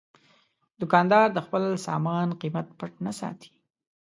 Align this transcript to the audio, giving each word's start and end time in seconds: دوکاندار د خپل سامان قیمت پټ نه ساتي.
دوکاندار 0.79 1.27
د 1.33 1.37
خپل 1.45 1.63
سامان 1.87 2.27
قیمت 2.41 2.67
پټ 2.79 2.91
نه 3.05 3.11
ساتي. 3.19 3.51